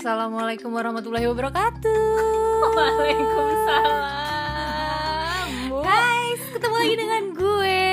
[0.00, 2.72] Assalamualaikum warahmatullahi wabarakatuh.
[2.72, 5.52] Waalaikumsalam.
[5.84, 7.84] Guys, ketemu lagi dengan gue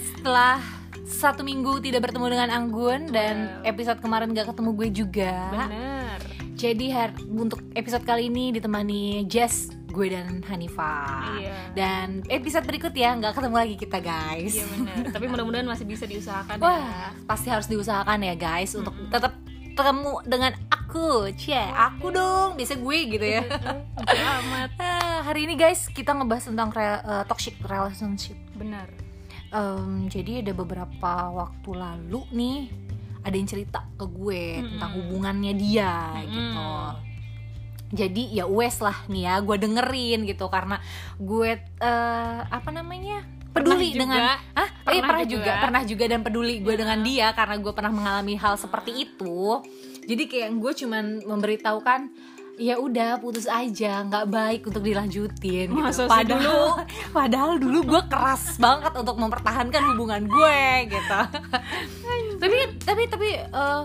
[0.00, 0.64] setelah
[1.04, 5.36] satu minggu tidak bertemu dengan Anggun dan episode kemarin gak ketemu gue juga.
[5.52, 6.24] Bener.
[6.56, 6.88] Jadi
[7.28, 11.36] untuk episode kali ini ditemani Jess, gue dan Hanifah.
[11.36, 11.52] Iya.
[11.76, 14.56] Dan episode berikut ya nggak ketemu lagi kita guys.
[14.56, 15.12] Iya bener.
[15.12, 16.64] Tapi mudah-mudahan masih bisa diusahakan ya.
[16.64, 19.36] Wah, pasti harus diusahakan ya guys untuk tetap
[19.76, 20.56] ketemu dengan
[20.90, 21.30] aku.
[21.38, 23.46] Cie, aku dong, biasa gue gitu ya.
[24.02, 24.70] Selamat.
[24.90, 28.34] Ah, hari ini guys kita ngebahas tentang re- eh, toxic relationship.
[28.56, 28.88] Bener.
[29.52, 32.58] Em, jadi ada beberapa waktu lalu nih
[33.20, 36.72] ada yang cerita ke gue tentang hubungannya dia gitu.
[37.92, 40.80] Jadi ya wes lah nih ya gue dengerin gitu karena
[41.20, 44.34] gue eh, apa namanya peduli Pernah dengan juga.
[44.54, 45.44] ah Pernah pernah, pernah juga.
[45.44, 45.62] juga.
[45.62, 49.38] pernah juga dan peduli gue dengan dia karena gue pernah mengalami hal seperti itu
[50.06, 52.00] jadi kayak gue cuman memberitahukan
[52.60, 55.80] ya udah putus aja nggak baik untuk dilanjutin gitu.
[55.80, 56.60] Masa padahal dulu?
[57.18, 60.60] padahal dulu gue keras banget untuk mempertahankan hubungan gue
[60.92, 61.20] gitu
[62.36, 63.82] tapi tapi tapi eh,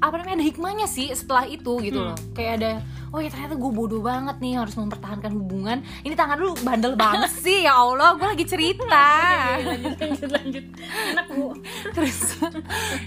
[0.00, 2.72] apa namanya ada hikmahnya sih setelah itu gitu loh kayak ada
[3.10, 7.28] oh ya ternyata gue bodoh banget nih harus mempertahankan hubungan ini tangan lu bandel banget
[7.28, 9.04] sih ya Allah gue lagi cerita
[9.60, 10.64] lanjut lanjut lanjut.
[11.12, 11.52] Enak bu.
[11.96, 12.18] terus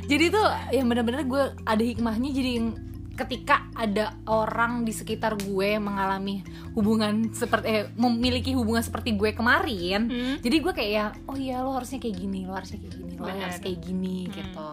[0.06, 2.68] jadi tuh yang bener-bener gue ada hikmahnya jadi yang
[3.14, 6.42] ketika ada orang di sekitar gue mengalami
[6.74, 10.36] hubungan seperti eh, memiliki hubungan seperti gue kemarin Hmm.
[10.42, 13.26] jadi gue kayak ya oh iya lo harusnya kayak gini lo harusnya kayak gini lo
[13.26, 13.42] Bener.
[13.46, 14.70] harus kayak gini gitu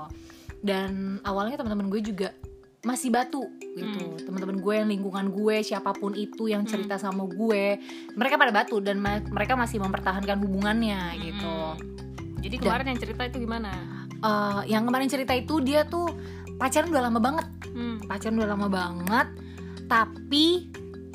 [0.60, 2.28] dan awalnya teman-teman gue juga
[2.80, 3.44] masih batu
[3.76, 4.24] gitu.
[4.24, 7.76] Teman-teman gue yang lingkungan gue siapa pun itu yang cerita sama gue
[8.16, 11.56] mereka pada batu dan ma- mereka masih mempertahankan hubungannya gitu.
[12.40, 13.72] Jadi kemarin yang cerita itu gimana?
[14.20, 16.08] Eh, yang kemarin cerita itu dia tuh
[16.56, 17.46] pacaran udah lama banget.
[17.70, 18.02] Hmm.
[18.02, 19.28] pacaran udah lama banget
[19.86, 20.70] tapi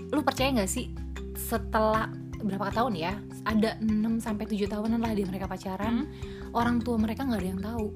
[0.08, 0.88] lu percaya nggak sih
[1.36, 2.08] setelah
[2.40, 3.12] berapa tahun ya
[3.44, 6.08] ada 6 sampai 7 tahunan lah dia mereka pacaran.
[6.56, 7.88] Orang tua mereka nggak ada yang tahu.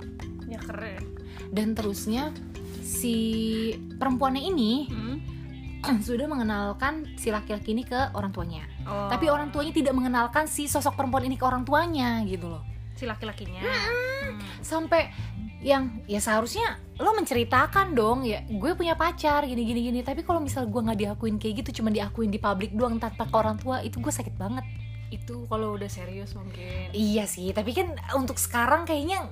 [0.46, 1.19] Ya keren.
[1.50, 2.32] Dan terusnya
[2.82, 3.16] si
[3.96, 5.18] perempuannya ini Hmm.
[6.04, 9.06] sudah mengenalkan si laki-laki ini ke orang tuanya Oh.
[9.08, 13.06] tapi orang tuanya tidak mengenalkan si sosok perempuan ini ke orang tuanya gitu loh si
[13.06, 13.62] laki-lakinya.
[13.62, 14.42] Hmm.
[14.60, 15.08] sampai
[15.60, 20.40] yang ya seharusnya lo menceritakan dong ya gue punya pacar gini gini gini tapi kalau
[20.40, 23.80] misal gue nggak diakuin kayak gitu cuma diakuin di publik doang tanpa ke orang tua
[23.80, 24.64] itu gue sakit banget
[25.10, 26.92] Itu kalau udah serius mungkin.
[26.92, 29.28] iya sih tapi kan untuk sekarang kayaknya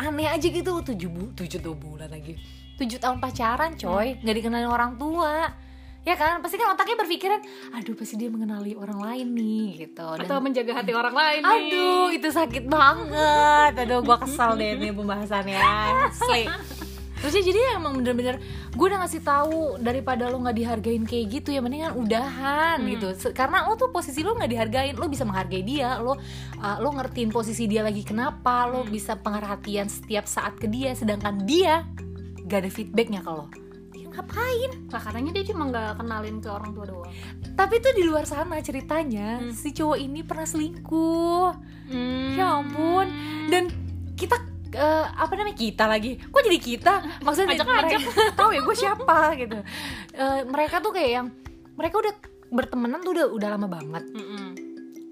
[0.00, 2.34] aneh aja gitu tujuh bu tujuh tuh bulan lagi
[2.76, 5.52] tujuh tahun pacaran coy nggak dikenalin orang tua
[6.00, 7.40] ya kan pasti kan otaknya berpikiran
[7.70, 11.52] aduh pasti dia mengenali orang lain nih gitu Dan- Atau menjaga hati orang lain nih.
[11.52, 13.72] Aduh, itu sakit banget.
[13.76, 15.60] Aduh, gua kesal deh nih pembahasannya.
[16.08, 16.48] Asli.
[17.20, 18.40] Terusnya jadi emang bener-bener
[18.72, 23.12] gue udah ngasih tahu daripada lo nggak dihargain kayak gitu ya mendingan udahan gitu.
[23.12, 26.88] Se- karena lo tuh posisi lo nggak dihargain lo bisa menghargai dia lo uh, lo
[26.96, 31.84] ngertiin posisi dia lagi kenapa lo bisa pengerhatian setiap saat ke dia sedangkan dia
[32.48, 33.20] gak ada feedbacknya
[33.94, 34.70] dia ngapain?
[34.90, 37.12] Lah katanya dia cuma nggak kenalin ke orang tua doang.
[37.54, 41.48] tapi tuh di luar sana ceritanya si cowok ini pernah selingkuh.
[41.92, 42.34] Hmm.
[42.34, 43.06] Ya ampun.
[43.52, 43.68] Dan
[44.16, 46.16] kita eh, apa namanya kita lagi?
[46.16, 46.92] Kok jadi kita?
[47.20, 47.66] Maksudnya Ajak-ajak.
[47.66, 47.96] mereka
[48.32, 49.58] tahu ya gue siapa gitu.
[50.12, 51.26] Eh, mereka tuh kayak yang
[51.74, 52.14] mereka udah
[52.48, 54.04] bertemanan tuh udah udah lama banget.
[54.10, 54.46] Mm-mm.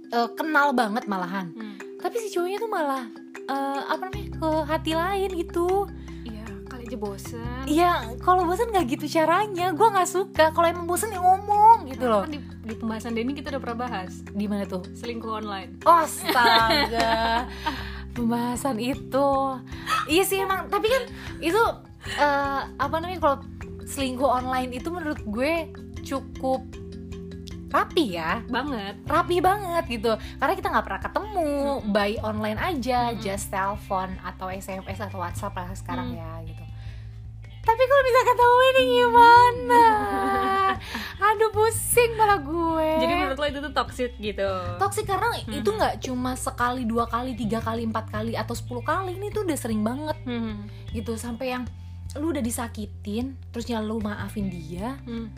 [0.08, 1.52] Eh, kenal banget malahan.
[1.52, 1.76] Hmm.
[1.98, 3.04] Tapi si cowoknya tuh malah
[3.44, 4.26] eh, apa namanya?
[4.32, 5.86] ke hati lain gitu.
[6.22, 7.62] Iya, kali aja bosen.
[7.64, 9.70] Iya, kalau bosan nggak gitu caranya.
[9.70, 10.50] Gue nggak suka.
[10.50, 12.22] Kalau emang bosan ya ngomong gitu loh.
[12.22, 14.84] Kan di, di pembahasan Denny kita udah pernah bahas Di mana tuh?
[14.92, 15.80] selingkuh online.
[15.82, 17.48] Oh, Astaga
[18.18, 19.30] Pembahasan itu.
[20.04, 20.66] Iya sih emang.
[20.66, 21.02] Tapi kan
[21.38, 21.62] itu
[22.10, 23.36] eh, Apa namanya Kalau
[23.86, 25.70] selingkuh online itu menurut gue
[26.02, 26.66] Cukup
[27.68, 28.40] rapi ya.
[28.48, 28.96] Banget.
[29.04, 30.12] Rapi banget gitu.
[30.36, 31.52] Karena kita nggak pernah ketemu.
[31.86, 36.18] By online aja Just telepon Atau SMS atau Whatsapp lah sekarang Hmm.
[36.18, 36.64] ya gitu.
[37.60, 39.84] Tapi kalau bisa ketemu ini gimana?
[41.26, 42.90] Aduh pusing malah gue.
[42.98, 44.50] Jadi menurut lo itu tuh toxic gitu.
[44.76, 49.12] toxic karena itu nggak cuma sekali dua kali tiga kali empat kali atau 10 kali
[49.14, 50.66] ini tuh udah sering banget Hmm.
[50.90, 51.64] gitu sampai yang
[52.14, 55.28] lu udah disakitin terusnya lu maafin dia Hmm.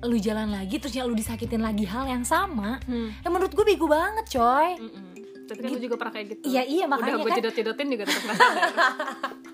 [0.00, 3.10] lu jalan lagi terusnya lu disakitin lagi hal yang sama Hmm.
[3.16, 5.10] ya menurut gue bego banget coy Mm-mm.
[5.42, 6.44] Tapi kan lo juga pernah kayak gitu.
[6.48, 7.38] Iya, iya, makanya Udah gue kan.
[7.42, 8.38] cedot-cedotin juga tetap gak.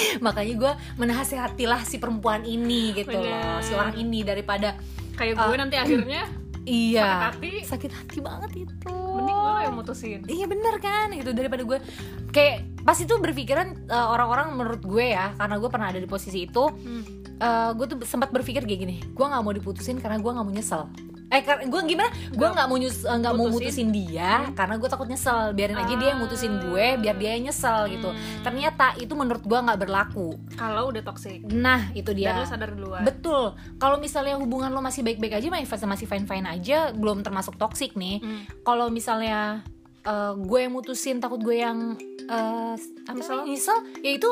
[0.24, 3.60] makanya gue menasihatilah si perempuan ini gitu loh Bener.
[3.60, 4.76] si orang ini daripada
[5.12, 6.22] Kayak gue nanti akhirnya
[6.64, 7.50] iya Sakit hati.
[7.64, 10.20] sakit hati banget itu mending lo yang mutusin.
[10.24, 11.78] Iya bener kan gitu daripada gue
[12.30, 16.46] kayak pas itu berpikiran eh, orang-orang menurut gue ya karena gue pernah ada di posisi
[16.46, 16.64] itu
[17.42, 17.74] Hmm.
[17.74, 20.86] gue tuh sempat berpikir kayak gini gue nggak mau diputusin karena gue nggak mau nyesel
[21.32, 23.88] eh gue gimana gue nggak mau nyus eh, nggak mau Mutusin.
[23.88, 27.88] dia karena gue takut nyesel biarin aja dia yang mutusin gue biar dia yang nyesel
[27.88, 28.44] gitu Hmm.
[28.44, 32.70] ternyata itu menurut gue nggak berlaku kalau udah toxic nah itu dia dan lo sadar
[32.70, 33.56] duluan Betul.
[33.78, 38.20] Kalau misalnya hubungan lo masih baik-baik aja, masih masih fine-fine aja, belum termasuk toxic nih.
[38.20, 38.44] Hmm.
[38.60, 39.64] Kalau misalnya
[40.02, 41.96] eh, gue yang mutusin, takut gue yang
[42.26, 42.74] eh,
[43.06, 43.46] apa Nyesel?
[43.46, 44.30] nyesel, ya itu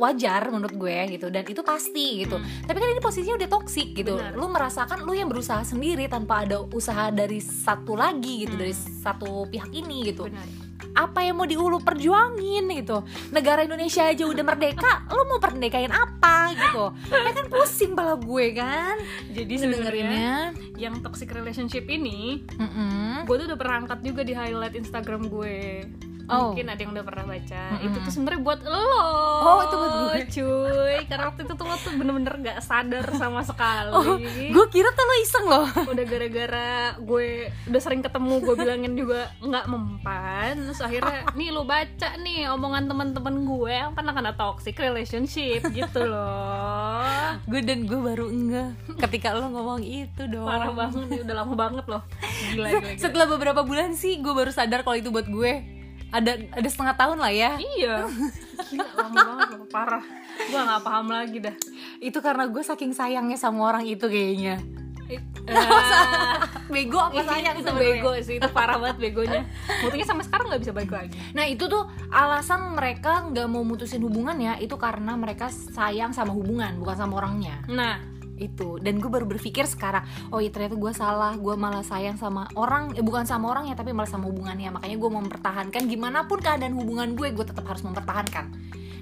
[0.00, 2.40] wajar menurut gue gitu dan itu pasti gitu.
[2.40, 4.16] Tapi kan ini posisinya udah toxic gitu.
[4.16, 4.32] Benar.
[4.32, 8.62] Lu merasakan lu yang berusaha sendiri tanpa ada usaha dari satu lagi gitu, Hmm.
[8.64, 10.48] dari satu pihak ini gitu benar
[10.90, 16.50] apa yang mau diulu perjuangin gitu negara Indonesia aja udah merdeka lu mau perdekain apa
[16.56, 18.96] gitu ya kan pusing pala gue kan
[19.30, 20.32] jadi sebenarnya dengerinnya
[20.80, 23.22] yang toxic relationship ini Mm-mm.
[23.28, 25.86] gue tuh udah pernah angkat juga di highlight Instagram gue
[26.30, 26.54] Oh.
[26.54, 27.62] mungkin ada yang udah pernah baca.
[27.70, 27.84] Mm-mm.
[27.84, 28.86] itu tuh sebenarnya buat lo
[29.40, 30.18] Oh, itu buat gue.
[30.30, 30.96] cuy.
[31.04, 33.90] Karena waktu itu tuh lo tuh bener-bener gak sadar sama sekali.
[33.90, 34.16] Oh
[34.50, 35.66] gue kira tuh lo iseng loh.
[35.86, 37.26] Udah gara-gara gue
[37.66, 40.54] udah sering ketemu gue bilangin juga nggak mempan.
[40.62, 46.00] Terus akhirnya nih lo baca nih omongan teman-teman gue yang pernah kena toxic relationship gitu
[46.04, 47.02] loh.
[47.44, 50.46] Gue dan gue baru enggak ketika lo ngomong itu dong.
[50.46, 52.02] Parah banget udah lama banget loh.
[52.50, 53.00] Gila gila, gila.
[53.00, 55.79] setelah beberapa bulan sih gue baru sadar kalau itu buat gue
[56.10, 57.50] ada ada setengah tahun lah ya.
[57.58, 57.96] Iya.
[58.70, 60.04] Gila lama banget loh parah.
[60.50, 61.54] Gue nggak paham lagi dah.
[62.02, 64.58] Itu karena gue saking sayangnya sama orang itu kayaknya.
[65.50, 65.58] Eh,
[66.70, 67.98] bego apa sayang itu sebenarnya?
[67.98, 69.42] bego sih itu parah banget begonya.
[69.82, 71.18] Buktinya sampai sekarang nggak bisa balik lagi.
[71.34, 76.30] Nah itu tuh alasan mereka nggak mau mutusin hubungan ya itu karena mereka sayang sama
[76.30, 77.58] hubungan bukan sama orangnya.
[77.66, 77.98] Nah
[78.40, 78.80] itu.
[78.80, 80.02] Dan gue baru berpikir sekarang
[80.32, 81.36] oh iya ternyata gue salah.
[81.36, 84.72] Gue malah sayang sama orang eh, bukan sama orang ya tapi malah sama hubungannya.
[84.72, 88.50] Makanya gue mau mempertahankan gimana pun keadaan hubungan gue gue tetap harus mempertahankan.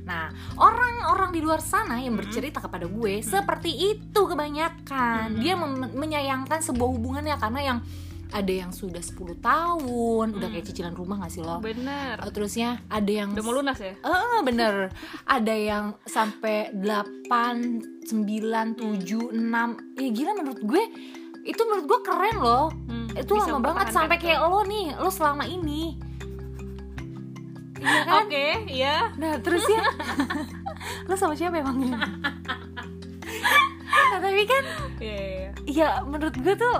[0.04, 5.38] Nah orang-orang di luar sana yang bercerita kepada gue seperti itu kebanyakan.
[5.38, 7.78] Dia mem- menyayangkan sebuah hubungannya karena yang
[8.28, 11.64] ada yang sudah 10 tahun udah kayak cicilan rumah gak sih lo?
[11.64, 12.20] Bener.
[12.20, 13.96] Uh, terusnya ada yang udah mau lunas ya?
[13.96, 14.92] Eh bener.
[15.24, 20.82] Ada yang sampai 8, 9, 7, 6 Ya gila menurut gue
[21.48, 22.68] Itu menurut gue keren loh.
[22.88, 25.96] Hmm, Itu lama banget Sampai kayak lo nih Lo selama ini.
[27.78, 28.26] Iya kan?
[28.26, 28.96] oke iya.
[29.16, 29.86] Nah terus ya?
[31.08, 31.94] Lo sama siapa emangnya?
[34.08, 34.64] nah tapi kan
[34.98, 35.50] iya iya.
[35.68, 36.76] Ya menurut gue tuh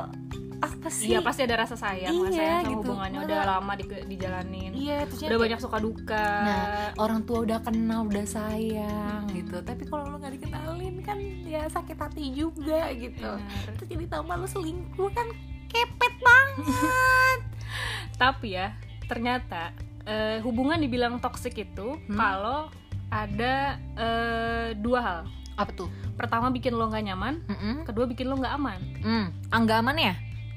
[0.89, 1.09] Apa sih?
[1.11, 2.81] Iya pasti ada rasa sayang lah Iya, sayang sama gitu.
[2.83, 6.65] hubungannya udah lama di, dijalanin Iya terusnya udah banyak suka duka Nah,
[6.97, 9.57] orang tua udah kenal, udah sayang gitu.
[9.61, 13.31] Tapi kalau lo nggak dikenalin kan ya sakit hati juga gitu.
[13.31, 13.69] Bener.
[13.75, 15.29] Terus jadi tambah lo selingkuh kan
[15.67, 17.39] kepet banget.
[18.17, 18.73] tapi ya
[19.05, 19.71] ternyata
[20.03, 22.17] eh, hubungan dibilang toxic itu Hmm.
[22.17, 22.73] kalau
[23.09, 25.21] ada eh, dua hal
[25.55, 25.89] Apa tuh?
[26.15, 27.75] pertama bikin lo nggak nyaman Mm-mm.
[27.85, 30.15] kedua bikin lo nggak aman Hmm, angga aman ya?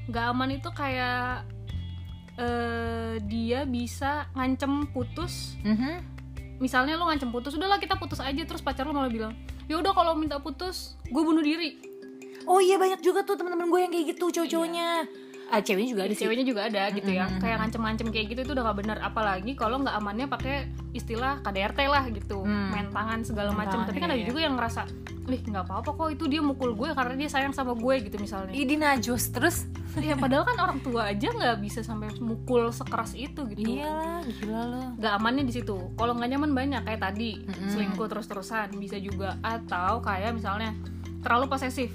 [0.07, 1.45] Nggak aman itu kayak
[2.35, 6.01] eh, dia bisa ngancem putus Mhm.
[6.57, 9.33] misalnya lo ngancem putus udahlah kita putus aja terus pacar lo malah bilang
[9.65, 11.91] ya udah kalau minta putus gue bunuh diri
[12.41, 15.05] Oh iya banyak juga tuh teman-teman gue yang kayak gitu cowok-cowoknya.
[15.51, 16.23] Ah ceweknya juga ada sih.
[16.23, 17.39] ceweknya juga ada gitu ya Mm-mm.
[17.39, 20.55] kayak ngancem-ngancem kayak gitu itu udah gak benar apalagi kalau nggak amannya pakai
[20.91, 22.69] istilah KDRT lah gitu Hmm.
[22.69, 24.27] main tangan segala macam tapi kan iya, ada iya.
[24.27, 24.81] juga yang ngerasa
[25.23, 28.51] ih nggak apa-apa kok itu dia mukul gue karena dia sayang sama gue gitu misalnya
[28.51, 29.63] Idi najos terus.
[30.01, 34.61] ya padahal kan orang tua aja nggak bisa sampai mukul sekeras itu gitu Iyalah, gila
[34.65, 34.81] lo.
[34.95, 37.69] nggak amannya di situ kalau nggak nyaman banyak kayak tadi Mm-mm.
[37.69, 40.71] selingkuh terus-terusan bisa juga atau kayak misalnya
[41.19, 41.91] terlalu posesif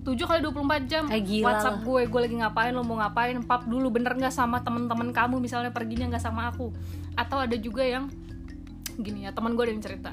[0.00, 3.68] 7 kali 24 jam Eh, gila WhatsApp gue, gue lagi ngapain, lo mau ngapain, pap
[3.68, 6.72] dulu bener nggak sama temen-temen kamu misalnya perginya nggak sama aku,
[7.14, 8.08] atau ada juga yang
[8.96, 10.10] gini ya teman gue ada yang cerita,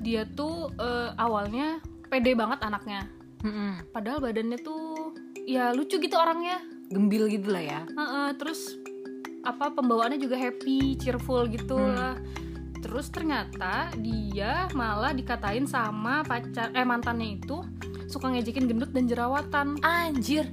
[0.00, 3.04] dia tuh eh, awalnya pede banget anaknya,
[3.44, 3.92] Mm-mm.
[3.92, 5.12] padahal badannya tuh
[5.44, 7.80] ya lucu gitu orangnya, Gembil gitu lah ya.
[7.84, 8.80] Heeh, terus
[9.44, 11.92] apa pembawaannya juga happy, cheerful gitu Hmm.
[11.92, 12.16] lah.
[12.80, 17.60] Terus ternyata dia malah dikatain sama pacar eh mantannya itu
[18.08, 20.48] suka ngejekin gendut dan jerawatan Anjir.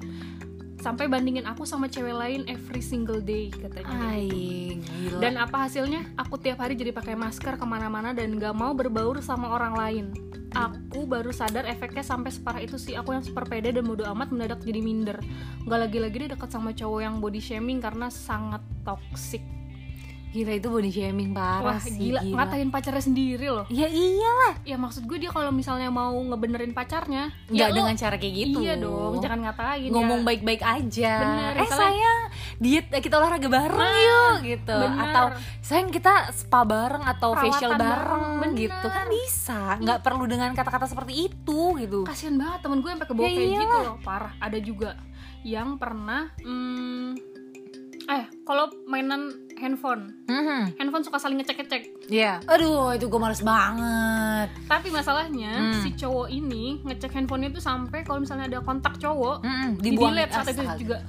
[0.86, 3.90] sampai bandingin aku sama cewek lain every single day katanya.
[3.90, 4.30] Ay,
[4.78, 5.18] gila.
[5.18, 6.06] Dan apa hasilnya?
[6.14, 10.06] Aku tiap hari jadi pakai masker ke mana-mana dan gak mau berbaur sama orang lain.
[10.54, 12.94] Aku baru sadar efeknya sampai separah itu sih.
[12.94, 15.18] Aku yang super pede dan bodo amat mendadak jadi minder.
[15.66, 19.42] Gak lagi-lagi dia dekat sama cowok yang body shaming karena sangat toxic.
[20.36, 23.64] Gila itu body shaming parah wah sih gila, ngatain pacarnya sendiri loh.
[23.72, 24.60] Ya iyalah.
[24.62, 28.34] Ya maksud gue dia kalau misalnya mau ngebenerin pacarnya nggak ya lo- dengan cara kayak
[28.36, 28.58] gitu.
[28.60, 30.26] Iya dong jangan ngatain ngomong ya.
[30.28, 31.14] baik-baik aja.
[31.18, 32.20] Bener, eh misalnya- sayang
[32.58, 34.76] diet eh, kita olahraga bareng Nah, yuk gitu.
[34.78, 35.04] bener.
[35.08, 35.26] atau
[35.62, 38.36] sayang kita spa bareng atau Perawatan facial bareng.
[38.36, 38.88] bareng, gitu.
[38.88, 39.62] Kan bisa.
[39.80, 42.04] Nggak perlu dengan kata-kata seperti itu gitu.
[42.04, 44.34] Kasian banget temen gue sampai kebawa Ya kayak gitu loh parah.
[44.38, 45.00] Ada juga
[45.42, 47.35] yang pernah hmm,
[48.46, 50.78] kalau mainan handphone Mhm.
[50.78, 52.38] handphone suka saling ngecek-ngecek Iya.
[52.46, 54.48] Aduh, itu gue males banget.
[54.66, 55.82] tapi masalahnya Hmm.
[55.82, 60.14] si cowok ini ngecek handphonenya itu sampai kalau misalnya ada kontak cowok Mm-mm, di dibuang
[60.14, 60.98] delete saat itu juga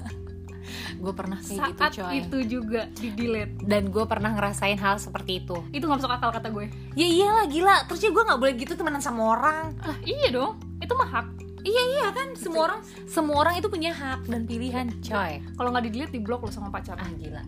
[0.97, 2.15] Gue pernah kayak saat gitu coy.
[2.19, 5.57] itu juga di delete Dan gue pernah ngerasain hal seperti itu.
[5.71, 7.77] itu nggak masuk akal kata gue Ya iyalah gila.
[7.85, 9.77] Terus ya gue nggak boleh gitu temenan sama orang.
[9.81, 11.27] ah iya dong itu mah hak
[11.67, 12.29] Iya iya kan.
[12.35, 15.43] Semua orang semua orang itu punya hak dan pilihan coy.
[15.53, 17.43] kalau nggak di delete di blok lo sama pacar Ah gila.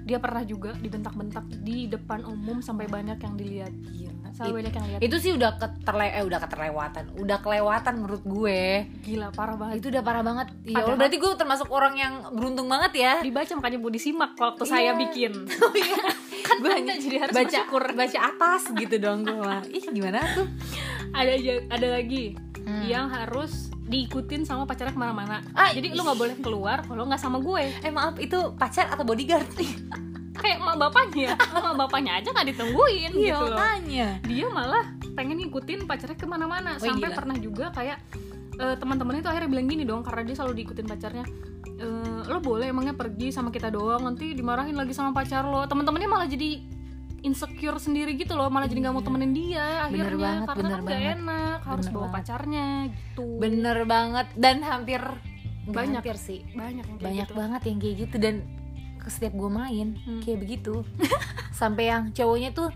[0.00, 4.32] dia pernah juga dibentak-bentak di depan umum sampai banyak yang dilihat Gila.
[4.32, 7.04] sampai banyak yang lihat itu sih udah keterle eh udah keterlewatan.
[7.14, 8.88] Udah kelewatan menurut gue.
[8.98, 10.48] gila parah banget Itu udah parah banget.
[10.62, 13.12] Ya Allah, Padahal- berarti gue termasuk orang yang beruntung banget ya.
[13.20, 14.72] dibaca makanya mau disimak waktu Iya.
[14.72, 16.00] saya bikin Oh iya.
[16.56, 17.82] gue Anda jadi harus baca bersyukur.
[17.92, 19.54] baca atas gitu dong gue.
[19.70, 20.48] Ih gimana tuh?
[21.12, 21.32] ada
[21.68, 22.82] ada lagi Hmm.
[22.82, 27.18] yang harus diikutin sama pacarnya ke mana-mana Ah, jadi lu nggak boleh keluar kalau nggak
[27.18, 29.72] sama gue Eh maaf itu pacar atau bodyguard nih?
[30.32, 34.08] kayak emak bapaknya emak bapaknya aja nggak ditungguin Iya gitu loh makanya.
[34.22, 37.16] dia malah pengen ngikutin pacarnya ke mana-mana Wih, sampai gila.
[37.16, 37.98] pernah juga kayak
[38.56, 41.24] eh, teman-temannya itu akhirnya bilang gini dong karena dia selalu diikutin pacarnya
[41.76, 46.08] "Eh, lo boleh emangnya pergi sama kita doang nanti dimarahin lagi sama pacar lo teman-temannya
[46.08, 46.60] malah jadi
[47.22, 49.06] insecure sendiri gitu loh malah jadi nggak mau Iya.
[49.06, 51.14] temenin dia akhirnya banget, karena bener kan banget.
[51.14, 52.16] enak harus Bener bawa banget.
[52.16, 55.02] pacarnya gitu Bener banget dan hampir
[55.62, 56.00] Banyak.
[56.00, 57.34] hampir sih banyak yang banyak gitu.
[57.34, 58.34] banget yang kayak gitu dan
[58.96, 60.20] ke setiap gue main Hmm.
[60.20, 60.74] kayak begitu
[61.52, 62.68] sampai yang cowoknya tuh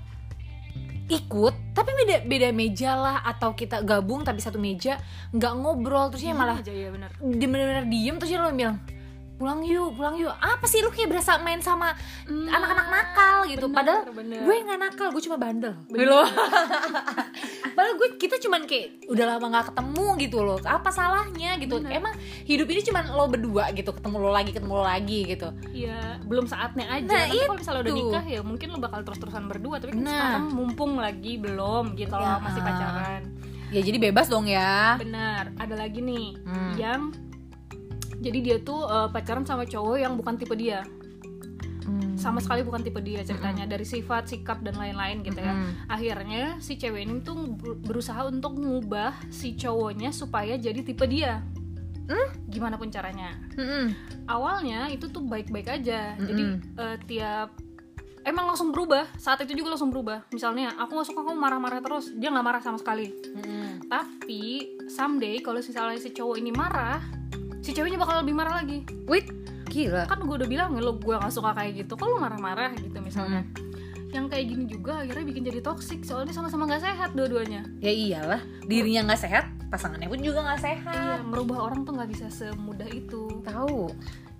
[1.07, 4.97] ikut tapi beda beda meja lah atau kita gabung tapi satu meja
[5.31, 8.81] nggak ngobrol terusnya Iya malah aja ya bener dia bener-bener diem terus dia lo bilang
[9.35, 11.91] pulang yuk pulang yuk apa sih lu kayak berasa main sama
[12.25, 14.41] anak-anak nakal gitu bener, padahal bener.
[14.41, 16.23] gue nggak nakal gue cuma bandel loh
[17.75, 21.99] padahal gue kita cuman kayak udah lama nggak ketemu gitu loh apa salahnya gitu Bener.
[21.99, 22.15] emang
[22.45, 26.47] hidup ini cuman lo berdua gitu ketemu lo lagi ketemu lo lagi gitu Iya, belum
[26.47, 27.03] saatnya aja.
[27.05, 30.13] Nah, Nanti kalau misalnya udah nikah ya mungkin lo bakal terus-terusan berdua, tapi kan Nah.
[30.15, 32.23] sekarang mumpung lagi belum gitu Ya.
[32.23, 33.23] loh, masih pacaran.
[33.69, 36.73] ya jadi bebas dong ya Benar, ada lagi nih Hmm.
[36.79, 37.01] yang
[38.25, 40.81] jadi dia tuh eh, pacaran sama cowok yang bukan tipe dia.
[41.85, 42.17] Hmm.
[42.17, 45.53] Sama sekali bukan tipe dia ceritanya dari sifat, sikap dan lain-lain gitu ya.
[45.85, 51.45] Akhirnya si cewek ini tuh ber- berusaha untuk ngubah si cowoknya supaya jadi tipe dia.
[52.05, 52.29] Hmm?
[52.49, 53.37] Gimana pun caranya.
[53.55, 53.93] Mm-mm.
[54.27, 56.81] awalnya itu tuh baik-baik aja jadi Mm-mm.
[56.81, 57.55] eh, tiap
[58.25, 62.11] emang langsung berubah saat itu juga langsung berubah misalnya aku nggak suka kamu marah-marah terus
[62.17, 63.87] dia nggak marah sama sekali Mm-mm.
[63.87, 66.99] tapi someday kalau misalnya si cowok ini marah
[67.65, 68.85] si ceweknya bakal lebih marah lagi.
[69.09, 69.33] Wait,
[69.73, 70.05] gila.
[70.05, 71.97] Kan gue udah bilang lo gue nggak suka kayak gitu.
[71.97, 72.77] Kok lo marah-marah?
[72.77, 73.41] Gitu misalnya.
[73.41, 73.73] Hmm.
[74.15, 77.67] yang kayak gini juga akhirnya bikin jadi toxic soalnya sama-sama nggak sehat dua-duanya.
[77.83, 82.15] Ya iyalah dirinya nggak sehat pasangannya pun juga nggak iya sehat merubah orang tuh nggak
[82.15, 83.43] bisa semudah itu.
[83.43, 83.91] Tahu.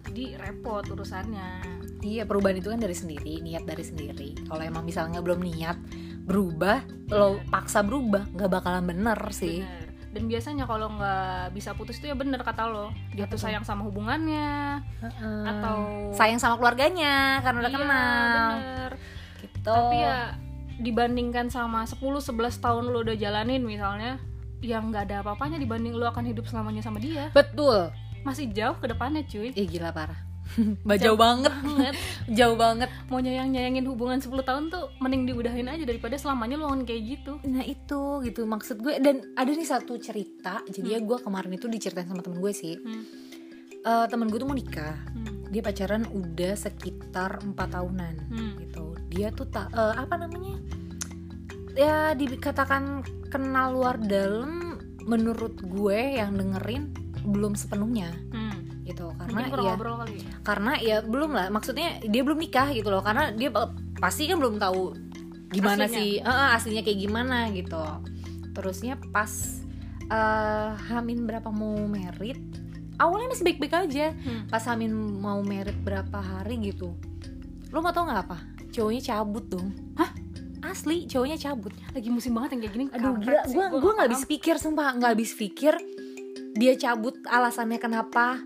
[0.07, 1.67] Jadi repot urusannya.
[2.07, 4.47] Iya perubahan itu kan dari sendiri, niat dari sendiri.
[4.47, 5.75] Kalau emang misalnya belum niat
[6.23, 9.67] berubah, lo paksa berubah, nggak bakalan bener sih.
[9.67, 9.84] Bener.
[10.15, 12.95] Dan biasanya kalau nggak bisa putus itu ya bener kata lo.
[13.11, 14.79] Dia Apa tuh sayang sama hubungannya
[15.43, 15.77] atau
[16.15, 18.51] sayang sama keluarganya karena udah Iya, kenal.
[18.55, 18.91] bener.
[19.43, 19.59] Gitu.
[19.67, 20.19] Tapi ya
[20.75, 24.19] dibandingkan sama 10 11 tahun lo udah jalanin misalnya
[24.59, 27.93] yang nggak ada apa-apanya dibanding lo akan hidup selamanya sama dia betul.
[28.23, 30.19] masih jauh ke depannya cuy Ih gila parah.
[31.01, 31.95] Jauh banget, banget
[32.39, 32.89] jauh banget.
[33.11, 37.33] mau nyayang nyayangin hubungan 10 tahun tuh mending diudahin aja daripada selamanya lo kayak gitu
[37.49, 40.63] Nah itu gitu maksud gue dan ada nih satu cerita.
[40.69, 42.77] Jadi ya gue kemarin itu diceritain sama temen gue sih.
[42.79, 43.05] hmm.
[43.85, 44.97] Eh, temen gue tuh mau nikah.
[45.13, 45.45] Hmm.
[45.53, 48.15] Dia pacaran udah sekitar empat tahunan.
[48.33, 48.53] Hmm.
[48.61, 48.85] gitu
[49.15, 50.59] dia tuh tak eh, apa namanya
[51.79, 56.91] ya dikatakan kenal luar dalam menurut gue yang dengerin
[57.25, 58.44] belum sepenuhnya Hmm.
[59.25, 60.15] Karena mungkin kurang ya ngobrol kali
[60.45, 64.37] karena ya belum lah maksudnya dia belum nikah gitu loh karena dia pa- pasti kan
[64.37, 64.95] belum tahu
[65.55, 65.99] gimana Aslinya.
[65.99, 67.79] sih eh, aslinya kayak gimana gitu.
[68.55, 69.31] Terusnya pas
[70.11, 72.39] eh, Hamin berapa mau merit
[72.99, 74.15] awalnya masih baik-baik aja.
[74.15, 74.47] Hmm.
[74.51, 76.95] pas Hamin mau merit berapa hari gitu
[77.75, 78.39] lo mau tau nggak apa?
[78.71, 79.75] Cowoknya cabut dong.
[79.99, 80.11] Hah?
[80.65, 81.75] asli cowoknya cabut.
[81.93, 84.97] Lagi musim banget yang kayak gini aduh gila gue gua gue nggak habis pikir sumpah
[84.97, 85.75] nggak habis pikir.
[86.55, 88.41] Dia cabut alasannya kenapa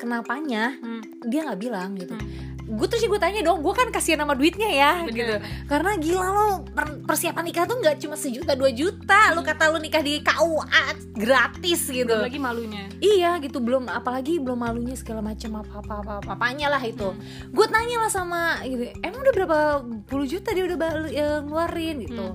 [0.00, 1.04] kenapanya Hmm.
[1.22, 2.16] dia nggak bilang gitu.
[2.16, 2.48] Hmm.
[2.70, 5.10] gue terus gue tanya dong gue kan kasihan sama duitnya ya Bener.
[5.10, 5.34] gitu.
[5.66, 9.34] Karena gila lo per- persiapan nikah tuh nggak cuma sejuta dua juta.
[9.34, 12.06] Lo kata lo nikah di KUA gratis gitu.
[12.06, 12.86] belum lagi malunya.
[12.96, 13.58] Iya gitu.
[13.58, 17.10] Belum apalagi belum malunya segala macam apa apa apa apanya lah itu.
[17.50, 19.58] Gue tanya lah sama gitu emang udah berapa
[20.06, 20.78] puluh juta dia udah
[21.10, 22.06] ya, ngeluarin?
[22.06, 22.26] Gitu.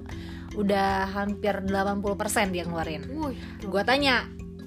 [0.55, 2.03] Udah hampir 80%
[2.49, 3.03] dia ngeluarin.
[3.07, 4.23] Wih, gue tanya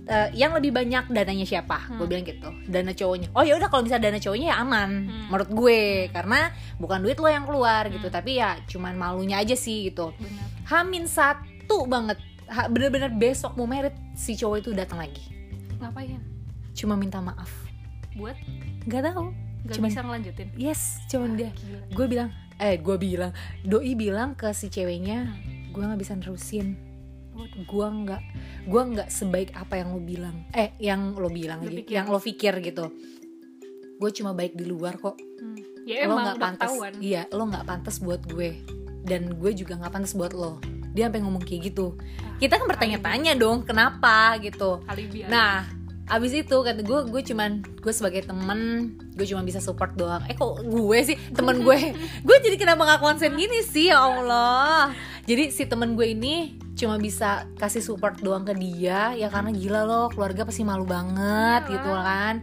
[0.08, 1.84] "Eh, yang lebih banyak dananya siapa?
[1.90, 2.08] Gue Hmm.
[2.08, 2.48] bilang gitu.
[2.64, 3.28] Dana cowoknya.
[3.30, 5.28] Oh ya udah kalau misalnya dana cowoknya ya aman Hmm.
[5.28, 5.82] menurut gue.
[6.08, 8.02] Karena bukan duit lo yang keluar gitu.
[8.02, 8.16] Hmm.
[8.16, 10.16] tapi ya cuman malunya aja sih gitu.
[10.16, 10.48] Benar.
[10.66, 12.16] Hamin satu banget.
[12.48, 15.20] Bener-bener besok mau merit si cowok itu datang lagi.
[15.76, 16.24] Ngapain?
[16.72, 17.52] Cuma minta maaf.
[18.14, 18.40] Buat?
[18.84, 19.28] Nggak tahu.
[19.60, 20.48] Gak Cuman- bisa ngelanjutin?
[20.54, 21.52] Yes cuman dia.
[21.52, 21.80] Gila.
[21.92, 23.36] gue bilang eh gue bilang.
[23.60, 25.68] Doi bilang ke si ceweknya Hmm.
[25.68, 26.80] gue nggak bisa nerusin
[27.38, 27.62] Waduh.
[27.64, 28.22] gue nggak
[28.66, 30.36] gue nggak sebaik apa yang lo bilang.
[30.50, 31.94] Eh yang lo bilang Lo pikir.
[31.94, 32.90] yang lo pikir gitu.
[33.96, 35.14] Gue cuma baik di luar kok.
[35.38, 35.54] Hmm.
[35.86, 36.92] ya lo emang nggak pantas ketahuan.
[37.00, 38.50] iya lo nggak pantas buat gue.
[39.06, 40.58] Dan gue juga nggak pantas buat lo.
[40.92, 41.94] Dia sampai ngomong kayak gitu.
[42.36, 44.82] Kita kan bertanya-tanya dong kenapa gitu.
[44.84, 45.30] Alibi alibi.
[45.30, 45.62] nah
[46.08, 50.24] abis itu kata gue gue cuman gue sebagai temen gue cuma bisa support doang.
[50.26, 51.16] Eh kok gue sih?
[51.32, 51.78] Temen gue.
[52.26, 53.88] Gue jadi kenapa nggak konsen gini sih?
[53.88, 54.92] Ya allah.
[55.28, 59.82] Jadi si temen gue ini cuma bisa kasih support doang ke dia ya karena gila
[59.82, 61.74] loh keluarga pasti malu banget Iyalah.
[61.74, 62.34] gitu kan.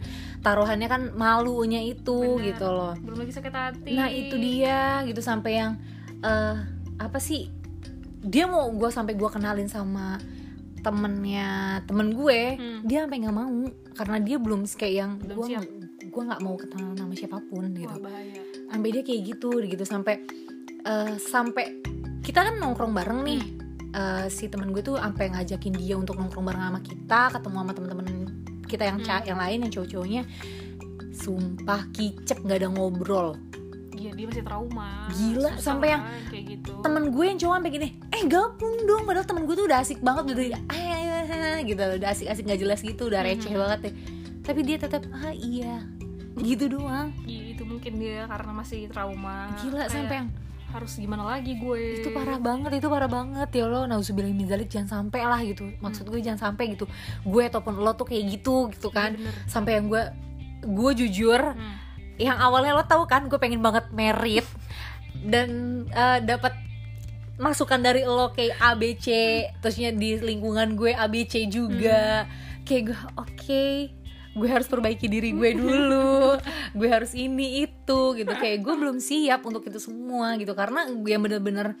[0.44, 2.52] Taruhannya kan malunya itu Bener.
[2.52, 2.92] gitu loh.
[3.00, 3.92] Belum lagi sakit hati.
[3.96, 5.72] Nah itu dia gitu sampai yang
[6.20, 6.56] eh
[7.00, 7.48] apa sih
[8.20, 10.20] dia mau gue sampai gue kenalin sama
[10.80, 12.80] temennya temen gue Hmm.
[12.86, 13.50] dia sampai nggak mau
[13.92, 15.46] karena dia belum kayak yang gue
[16.06, 17.90] gue nggak mau kenal nama siapa pun gitu.
[17.90, 18.40] Wah bahaya.
[18.68, 20.22] Sampai dia kayak gitu gitu sampai
[20.84, 21.80] eh, sampai
[22.22, 23.42] kita kan nongkrong bareng nih
[23.88, 27.72] Eh, si temen gue tuh sampai ngajakin dia untuk nongkrong bareng sama kita ketemu sama
[27.72, 28.06] temen-temen
[28.64, 30.22] kita yang ca- yang lain yang cowok-cowoknya.
[31.12, 33.40] Sumpah kicep nggak ada ngobrol.
[33.90, 35.08] Iya dia masih trauma.
[35.08, 36.72] Gila, Susah sampai yang kayak gitu.
[36.78, 39.02] temen gue yang cowok sampai gini eh gabung dong.
[39.02, 42.80] Padahal temen gue tuh udah asik banget udah dari "Ah, gitu udah asik-asik nggak jelas
[42.80, 43.56] gitu udah receh Mhm.
[43.58, 43.94] banget deh.
[44.42, 45.80] Tapi dia tetap ah iya.
[46.36, 47.16] Gitu doang.
[47.24, 49.56] Iya, itu mungkin dia karena masih trauma.
[49.56, 50.28] Gila Kayak, sampai yang
[50.76, 52.04] harus gimana lagi gue.
[52.04, 53.48] Itu parah banget itu parah banget.
[53.50, 55.72] Ya lo nauzubillah min zalik jangan sampai lah gitu.
[55.80, 56.84] Maksud gue jangan sampai gitu.
[57.24, 59.16] Gue ataupun lo tuh kayak gitu gitu kan.
[59.16, 59.32] Bener.
[59.48, 60.02] sampai yang gue
[60.62, 61.76] gue jujur Hmm.
[62.16, 64.44] yang awalnya lo tahu kan gue pengen banget merit.
[65.16, 65.48] Dan
[65.88, 66.52] eh, dapat
[67.36, 69.06] masukan dari lo kayak ABC
[69.60, 72.24] terusnya di lingkungan gue ABC juga.
[72.64, 73.66] Kayak gue oke
[74.36, 76.36] gue harus perbaiki diri gue dulu
[76.72, 81.08] gue harus ini itu gitu kayak gue belum siap untuk itu semua gitu karena gue
[81.08, 81.72] yang bener-bener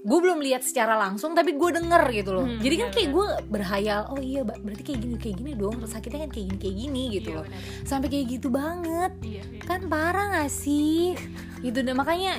[0.00, 3.04] gue belum lihat secara langsung tapi gue denger gitu loh Hmm, jadi kan iya, kayak
[3.06, 3.12] benar.
[3.12, 6.76] gue berhayal oh iya berarti kayak gini kayak gini dong sakitnya kan kayak gini kayak
[6.78, 7.62] gini gitu Iya, loh bener.
[7.84, 9.60] sampai kayak gitu banget Iya, iya.
[9.62, 11.12] kan parah gak sih
[11.60, 12.32] gitu dan makanya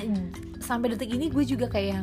[0.58, 2.02] sampai detik ini gue juga kayak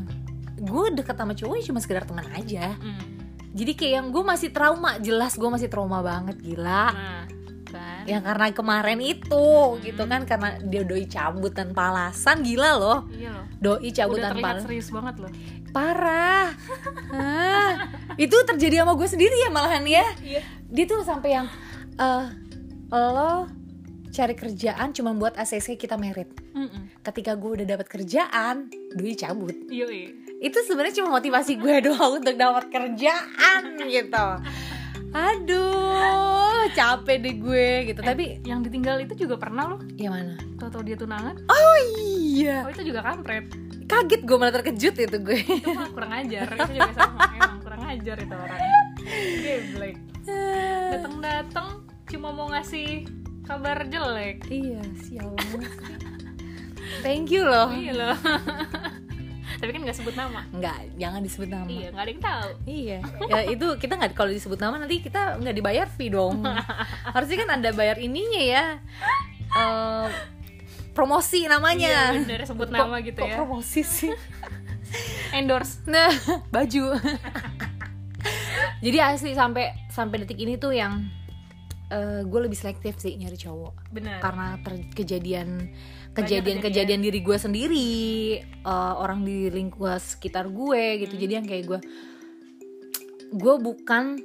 [0.57, 3.03] gue deket sama cowok ya cuma sekedar teman aja Hmm.
[3.51, 7.23] jadi kayak yang gue masih trauma jelas gue masih trauma banget gila Nah.
[8.09, 9.47] Yang karena kemarin itu
[9.79, 13.45] gitu kan karena dia doi cabut tanpa alasan gila loh Iya loh.
[13.55, 15.31] doi cabut Udah tanpa serius banget loh.
[15.69, 16.49] parah
[17.09, 17.73] Hah,
[18.15, 20.41] itu terjadi sama gue sendiri ya malahan ya Iya.
[20.65, 21.47] dia tuh sampai yang
[21.95, 22.25] eh
[22.89, 23.45] lo
[24.09, 26.33] cari kerjaan cuma buat ACC kita merit
[27.01, 29.85] ketika gue udah dapat kerjaan doi cabut iya.
[30.39, 34.25] itu sebenarnya cuma motivasi gue doang untuk dapat kerjaan gitu
[35.09, 39.81] aduh capek deh gue gitu tapi yang ditinggal itu juga pernah loh.
[39.95, 41.35] ya mana Tahu-tahu dia tunangan.
[41.43, 43.49] oh iya Oh, itu juga kampret.
[43.85, 46.45] kaget gue malah terkejut itu gue Itu mah kurang ajar.
[46.47, 47.19] Itu juga sama.
[47.33, 48.59] Emang kurang ajar itu orang.
[49.39, 49.97] Geblek.
[50.91, 51.67] Datang-datang
[52.05, 53.09] cuma mau ngasih
[53.41, 54.45] kabar jelek.
[54.47, 55.33] iya sial
[57.01, 58.17] thank you loh Iya loh.
[59.59, 60.41] Tapi kan gak sebut nama.
[60.49, 62.49] Enggak, jangan disebut nama Iya, gak ada yang tahu.
[62.65, 66.41] Iya, ya itu kita nggak kalau disebut nama nanti kita nggak dibayar fee dong.
[67.15, 68.65] Harusnya kan ada bayar ininya ya,
[69.49, 70.07] Eh,
[70.91, 72.13] promosi namanya.
[72.13, 73.35] Iya, bener, sebut nama gitu ya.
[73.35, 74.13] promosi sih.
[75.37, 75.83] Endorse.
[75.85, 76.09] Nah,
[76.49, 76.97] baju.
[78.79, 81.03] Jadi asli sampai sampai detik ini tuh yang
[82.21, 84.21] gue lebih selektif sih nyari cowok Benar.
[84.21, 85.73] karena ter- kejadian
[86.19, 86.99] Banyak kejadian kejadian.
[87.01, 87.89] diri gue sendiri
[88.43, 91.15] eh, orang di lingkungan sekitar gue gitu.
[91.15, 91.21] Hmm.
[91.21, 91.79] jadi yang kayak gue
[93.29, 94.17] gue bukan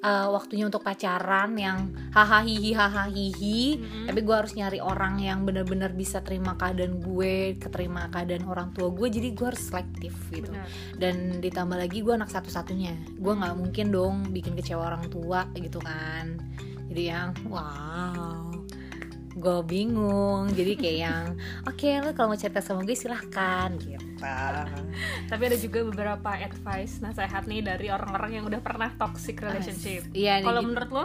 [0.00, 3.60] eh, waktunya untuk pacaran yang hahaha hihi hahaha hihi.
[3.78, 4.06] Mm-mm.
[4.08, 8.88] tapi gue harus nyari orang yang benar-benar bisa terima keadaan gue keterima keadaan orang tua
[8.90, 9.08] gue.
[9.12, 10.50] Jadi gue harus selektif gitu.
[10.52, 10.68] Benar.
[10.96, 13.20] dan ditambah lagi gue anak satu-satunya.
[13.20, 16.40] Gue nggak mungkin dong bikin kecewa orang tua gitu kan.
[16.86, 18.55] Jadi yang wow
[19.36, 21.24] gue bingung jadi kayak yang
[21.68, 24.00] oke lo kalau mau cerita sama gue silahkan gitu
[25.28, 30.08] Tapi ada juga beberapa advice nasihat nih dari orang-orang yang udah pernah toxic relationship.
[30.16, 31.04] iya Kalau menurut lo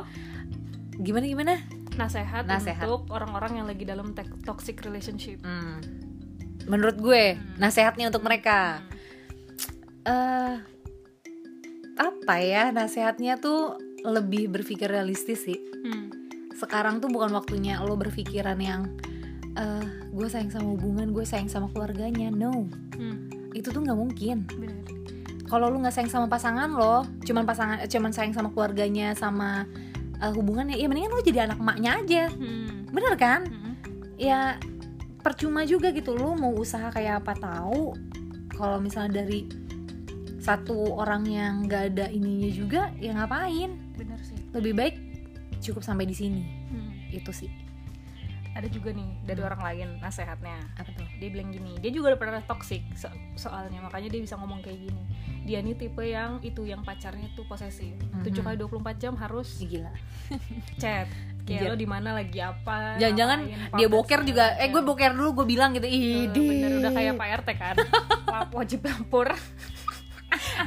[0.95, 1.53] gimana gimana
[1.91, 2.87] nasihat, Nasehat.
[2.87, 4.15] untuk orang-orang yang lagi dalam
[4.47, 5.43] toxic relationship?
[5.43, 5.83] Hmm.
[6.71, 8.79] menurut gue nasihatnya untuk mereka
[10.07, 10.55] eh
[11.99, 13.75] apa ya nasihatnya tuh
[14.07, 16.20] lebih berpikir realistis sih Hmm.
[16.61, 18.85] Sekarang tuh bukan waktunya lo berpikiran yang
[19.57, 22.29] eh gue sayang sama hubungan gue sayang sama keluarganya.
[22.29, 22.69] No.
[22.95, 23.33] Hmm.
[23.51, 24.47] itu tuh nggak mungkin.
[25.49, 29.67] Kalau lu nggak sayang sama pasangan lo cuman pasangan cuman sayang sama keluarganya sama
[30.23, 32.23] eh, hubungannya ya mendingan lo jadi anak emaknya aja.
[32.31, 32.87] Hmm.
[32.93, 33.41] bener kan?
[33.49, 33.73] Hmm.
[34.15, 34.55] ya
[35.19, 36.15] percuma juga gitu.
[36.15, 37.97] Lu mau usaha kayak apa tahu.
[38.55, 39.49] Kalau misalnya dari
[40.41, 43.77] satu orang yang nggak ada ininya juga ya ngapain?
[43.97, 44.37] Bener sih.
[44.51, 44.95] lebih baik
[45.63, 46.91] cukup sampai di sini Hmm.
[47.09, 47.51] itu sih
[48.51, 50.59] Ada juga nih dari orang lain nasehatnya.
[50.75, 53.07] apa tuh Dia bilang gini, dia juga udah pernah toxic so-
[53.39, 55.03] soalnya makanya dia bisa ngomong kayak gini.
[55.41, 57.95] Dia nih tipe yang itu yang pacarnya tuh posesif.
[58.11, 58.27] Mhm.
[58.27, 59.95] 7 kali 24 jam harus gila
[60.75, 61.07] chat.
[61.41, 62.95] Kayak lo di mana lagi apa?
[62.97, 63.39] jangan-jangan
[63.73, 64.73] dia boker segala juga eh macam.
[64.73, 67.75] gue boker dulu gue bilang gitu ih Eh, bener udah kayak Pak RT kan
[68.57, 69.31] wajib lapor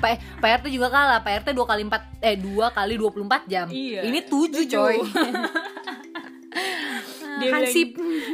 [0.00, 1.20] Pak Pak RT juga kalah.
[1.22, 3.66] Pak RT dua kali empat eh dua kali 24 jam.
[3.68, 4.96] Iya, ini tujuh coy.
[7.34, 7.88] Dia bilang, Hansip.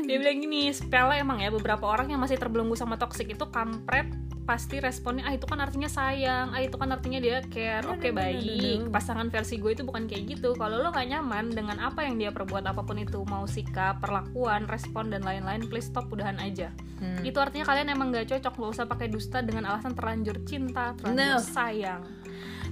[0.04, 4.12] dia bilang gini sepele emang ya beberapa orang yang masih terbelenggu sama toxic itu kampret
[4.50, 8.10] pasti responnya ah itu kan artinya sayang ah itu kan artinya dia care No, oke
[8.10, 8.90] no, no, no, baik no, no.
[8.90, 12.34] pasangan versi gue itu bukan kayak gitu kalau lo gak nyaman dengan apa yang dia
[12.34, 17.24] perbuat apa pun itu mau sikap perlakuan respon dan lain-lain please stop udahan aja Hmm.
[17.24, 21.08] itu artinya kalian emang gak cocok gak usah pakai dusta dengan alasan terlanjur cinta No.
[21.08, 22.04] terlanjur sayang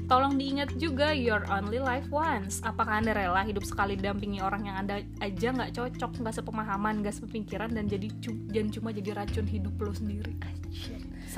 [0.09, 2.65] Tolong diingat juga your only life once.
[2.65, 7.13] Apakah anda rela hidup sekali dampingi orang yang anda aja nggak cocok, nggak sepemahaman, nggak
[7.13, 8.09] sepemikiran dan jadi
[8.49, 10.33] dan cuma jadi racun hidup lo sendiri?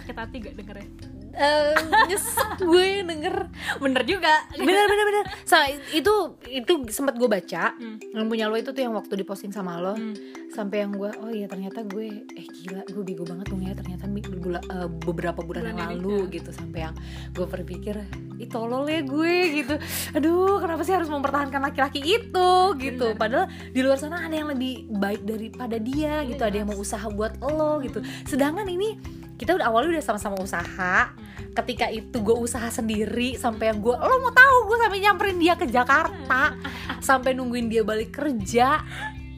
[0.01, 0.89] Sakit hati gak dengernya?
[1.31, 3.37] Eh, nyesek gue denger
[3.79, 4.35] Bener juga.
[4.51, 6.11] bener bener bener Sa, itu
[6.45, 8.03] itu sempat gue baca Hmm.
[8.03, 10.11] yang punya lo itu tuh yang waktu diposting sama lo Hmm.
[10.51, 14.11] sampai yang gue oh iya ternyata gue eh gila gue bego banget dong ya ternyata
[14.11, 16.33] bula- eh, beberapa bulan, Bulan yang ini, lalu ya.
[16.35, 16.95] gitu sampai yang
[17.31, 17.95] gue berpikir
[18.37, 19.75] ih tolol ya gue gitu
[20.13, 23.17] aduh kenapa sih harus mempertahankan laki-laki itu gitu Bener.
[23.17, 27.07] padahal di luar sana ada yang lebih baik daripada dia gitu ada yang mau usaha
[27.07, 31.17] buat lo gitu sedangkan ini kita udah awalnya udah sama-sama usaha.
[31.57, 35.57] Ketika itu gue usaha sendiri sampai yang gue lo mau tahu gue sampai nyamperin dia
[35.57, 36.53] ke Jakarta
[37.01, 38.85] sampai nungguin dia balik kerja.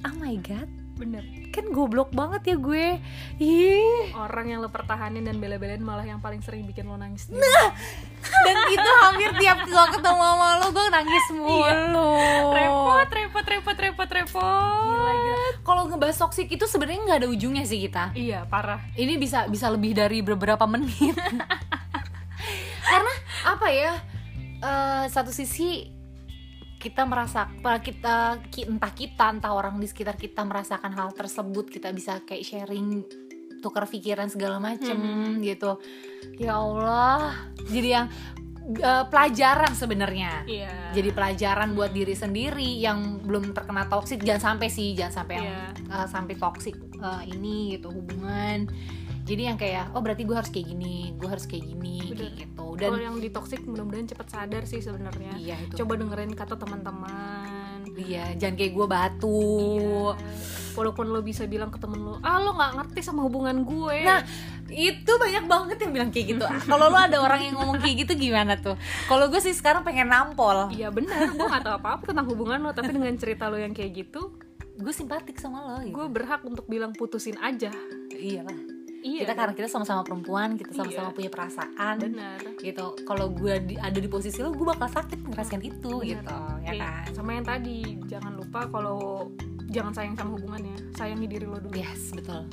[0.03, 0.67] Oh my god.
[0.99, 1.23] Bener.
[1.53, 2.97] kan goblok banget ya gue.
[3.37, 4.09] Ih.
[4.17, 7.29] Orang yang lo pertahanin dan bela-belain malah yang paling sering bikin lo nangis.
[8.49, 12.17] dan itu hampir tiap gue ketemu sama lo gue nangis mulu.
[12.57, 14.81] Repot, repot, repot, repot, repot.
[14.81, 15.13] Gila,
[16.03, 18.83] ngebahas toxic itu sebenarnya nggak ada ujungnya sih kita Iya, parah.
[18.97, 21.15] ini bisa bisa lebih dari beberapa menit
[22.91, 23.95] karena apa ya
[24.59, 25.87] eh, satu sisi
[26.77, 27.47] kita merasa
[27.79, 32.43] kita ki- entah kita entah orang di sekitar kita merasakan hal tersebut kita bisa kayak
[32.43, 33.07] sharing
[33.63, 35.39] tukar pikiran segala macem Mhm.
[35.47, 35.79] gitu
[36.37, 37.31] ya Allah
[37.63, 38.07] jadi yang
[38.73, 40.71] eh, pelajaran sebenarnya Iya.
[40.93, 45.49] jadi pelajaran buat diri sendiri yang belum terkena toksik jangan sampai sih jangan sampai yang
[45.49, 45.67] Iya.
[45.91, 48.71] uh, sampai toksik uh, ini gitu hubungan
[49.23, 52.19] jadi yang kayak oh berarti gue harus kayak gini gue harus kayak gini Bener.
[52.19, 55.37] kayak gitu Dan Kalau yang di toxic mudah-mudahan cepet sadar sih sebenarnya.
[55.37, 57.47] iya itu Coba dengerin kata teman-teman.
[57.95, 59.41] Iya jangan kayak gue batu
[60.13, 60.17] Iya.
[60.73, 64.09] Walaupun lo bisa bilang ke temen lo, ah lo nggak ngerti sama hubungan gue.
[64.09, 64.25] Nah,
[64.73, 66.45] itu banyak banget yang bilang kayak gitu.
[66.49, 68.81] Ah, Kalau lo ada orang yang ngomong kayak gitu gimana tuh?
[69.05, 70.73] Kalau gue sih sekarang pengen nampol.
[70.73, 73.93] Iya benar, gue gak tahu apa-apa tentang hubungan lo, tapi dengan cerita lo yang kayak
[73.93, 74.33] gitu,
[74.73, 75.85] Gue simpatik sama lo.
[75.85, 75.93] Gitu.
[75.93, 77.69] gue berhak untuk bilang putusin aja.
[78.09, 78.57] iyalah.
[79.03, 79.21] Iya.
[79.21, 81.17] Kita karena kita sama-sama perempuan, kita sama-sama Iya.
[81.17, 81.97] punya perasaan.
[82.01, 82.39] benar.
[82.57, 86.23] gitu kalau gue di- ada di posisi lo gue bakal sakit ngerasain itu Bener.
[86.23, 89.27] gitu ya kan Sama yang tadi, jangan lupa kalau
[89.67, 91.75] jangan sayang sama hubungannya, sayangi diri lo dulu.
[91.75, 92.47] yes betul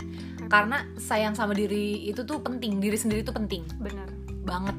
[0.48, 4.10] karena sayang sama diri itu tuh penting diri sendiri tuh penting Benar.
[4.42, 4.74] banget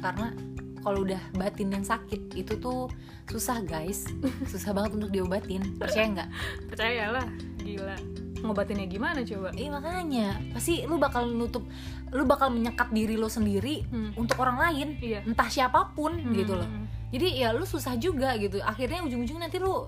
[0.00, 0.34] karena
[0.80, 2.90] kalau udah batin yang sakit itu tuh
[3.28, 4.02] susah guys
[4.50, 6.28] susah banget untuk diobatin percaya nggak
[6.66, 7.94] Percayalah, gila.
[8.42, 9.48] Ngobatinnya gimana coba?
[9.52, 11.62] iya makanya pasti lu bakal nutup
[12.08, 14.12] lu bakal menyekat diri lo sendiri Hmm.
[14.14, 15.22] untuk orang lain Iya.
[15.22, 16.84] entah siapa pun gitu loh Hmm.
[17.08, 19.86] jadi ya lu susah juga gitu akhirnya ujung-ujungnya nanti lu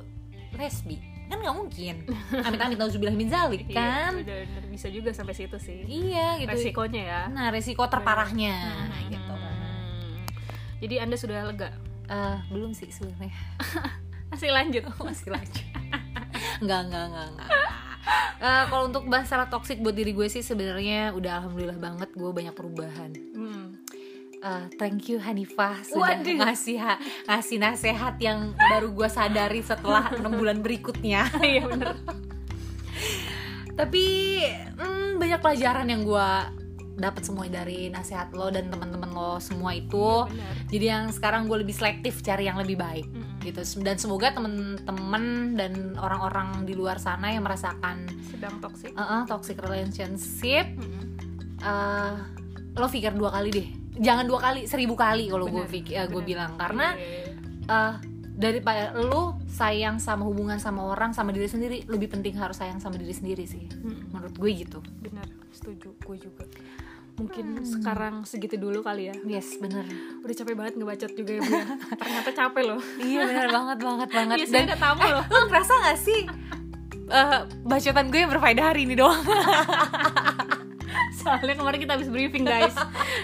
[0.53, 1.95] lesbi kan nggak mungkin
[2.47, 5.83] amit-amit nauzubillah min zalik Iya, kan bener-bener bisa juga sampai situ sih.
[5.85, 7.21] iya gitu Resikonya ya.
[7.29, 9.11] nah resiko terparahnya Hmm.
[9.11, 9.33] gitu
[10.81, 11.73] Jadi anda sudah lega?
[12.05, 13.33] Eh, belum sih sebenarnya
[14.31, 14.85] Masih lanjut.
[15.01, 15.65] masih lanjut
[16.61, 17.49] enggak enggak enggak enggak
[18.35, 22.53] Eh, kalau untuk masalah toxic buat diri gue sih sebenarnya udah alhamdulillah banget gue banyak
[22.53, 23.11] perubahan.
[23.33, 23.81] Hmm.
[24.45, 26.37] Eh, thank you Hanifah sudah Waduh.
[26.45, 31.25] ngasih ha- ngasih nasehat yang baru gue sadari setelah enam bulan berikutnya.
[31.41, 31.97] iya bener
[33.75, 34.05] Tapi
[34.77, 36.31] hmm, banyak pelajaran yang gue
[36.95, 40.25] dapat semua dari nasihat lo dan teman-teman lo semua itu.
[40.25, 40.55] bener.
[40.71, 43.43] Jadi yang sekarang gue lebih selektif cari yang lebih baik Mm-mm.
[43.43, 43.61] gitu.
[43.81, 49.59] Dan semoga temen-temen dan orang-orang di luar sana yang merasakan sedang toxic uh, uh, toxic
[49.59, 51.05] relationship Mm-mm.
[51.59, 52.15] eh,
[52.75, 56.27] lo pikir dua kali deh jangan dua kali seribu kali kalau gue pikir gue bener.
[56.27, 57.31] bilang karena Iya.
[57.65, 57.95] eh,
[58.35, 62.99] daripada lo sayang sama hubungan sama orang sama diri sendiri lebih penting harus sayang sama
[62.99, 64.11] diri sendiri sih Mm-mm.
[64.11, 66.43] menurut gue gitu benar setuju gue juga
[67.15, 69.15] mungkin sekarang segitu dulu kali ya.
[69.27, 69.87] Yes bener.
[70.23, 71.65] Udah capek banget ngebacot juga ya Bu ya.
[71.95, 72.81] ternyata capek loh.
[72.99, 74.37] Iya bener banget banget banget.
[74.43, 75.25] Biasanya dan ada tamu loh.
[75.31, 76.21] lo ngerasa gak sih
[77.05, 79.23] eh, bacotan gue yang berfaedah hari ini doang?
[81.25, 82.77] Soalnya kemarin kita habis briefing guys.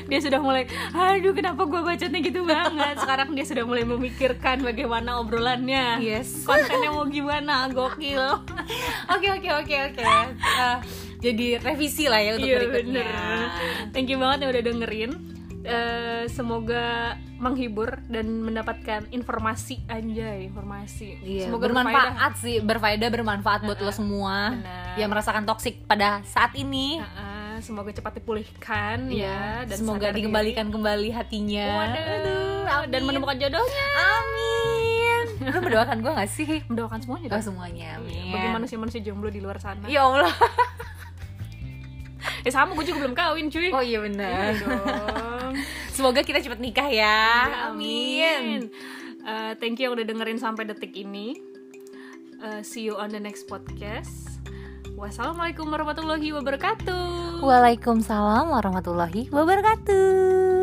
[0.08, 0.64] Dia sudah mulai
[0.96, 2.96] aduh kenapa gue bacotnya gitu banget?
[2.96, 6.00] Sekarang dia sudah mulai memikirkan bagaimana obrolannya.
[6.00, 6.48] Yes.
[6.48, 7.68] Kontennya mau gimana?
[7.68, 8.24] Gokil.
[9.12, 10.02] Oke oke oke oke.
[10.38, 10.76] Eh,
[11.20, 13.46] jadi revisi lah ya untuk iya berikutnya bener
[13.92, 15.12] thank you banget yang udah dengerin
[15.60, 23.76] Eh, semoga menghibur dan mendapatkan informasi anjay informasi Iya, semoga bermanfaat sih, berfaedah bermanfaat buat
[23.76, 24.96] lo semua Benar.
[24.96, 26.96] yang merasakan toksik pada saat ini.
[26.96, 30.24] Heeh, semoga cepat dipulihkan ya dan Iya, semoga sadar diri.
[30.24, 31.66] dikembalikan kembali hatinya.
[31.76, 35.24] Waduh, Aduh, dan menemukan jodohnya Amin.
[35.42, 36.48] Lo mendoakan gue gak sih?
[36.66, 38.32] mendoakan semuanya Oh semuanya, amin.
[38.32, 40.32] bagi manusia-manusia jomblo di luar sana Ya Allah.
[42.40, 44.54] ya sama gue juga belum kawin cuy Oh iya benar.
[44.54, 44.76] Iya
[45.94, 47.20] Semoga kita cepat nikah ya.
[47.44, 48.70] Ya, Amin.
[49.20, 51.36] Eh, thank you yang udah dengerin sampai detik ini
[52.40, 54.40] Eh, see you on the next podcast
[54.96, 60.59] wassalamualaikum warahmatullahi wabarakatuh Waalaikumsalam warahmatullahi wabarakatuh.